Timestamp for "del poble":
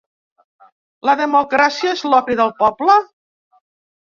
2.41-2.97